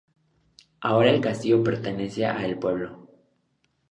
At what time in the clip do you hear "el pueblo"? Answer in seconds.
2.43-3.07